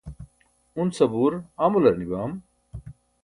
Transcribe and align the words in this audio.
un 0.81 0.89
sabuur 0.95 1.33
amular 1.65 1.95
nibam? 1.99 2.31